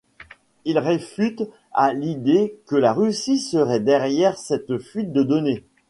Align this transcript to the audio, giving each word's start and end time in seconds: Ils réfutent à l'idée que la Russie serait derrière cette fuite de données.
Ils 0.65 0.79
réfutent 0.79 1.43
à 1.73 1.93
l'idée 1.93 2.57
que 2.65 2.75
la 2.75 2.91
Russie 2.91 3.37
serait 3.37 3.79
derrière 3.81 4.35
cette 4.39 4.79
fuite 4.79 5.11
de 5.13 5.21
données. 5.21 5.63